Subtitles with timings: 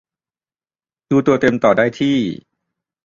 [1.09, 2.17] ดูตัวเต็มต่อได้ที่